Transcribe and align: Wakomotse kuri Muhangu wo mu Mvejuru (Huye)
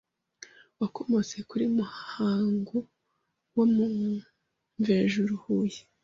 Wakomotse 0.79 1.37
kuri 1.49 1.65
Muhangu 1.77 2.77
wo 3.55 3.65
mu 3.73 3.85
Mvejuru 4.79 5.31
(Huye) 5.43 5.81